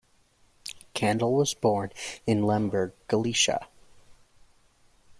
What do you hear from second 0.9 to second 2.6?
Kandel was born in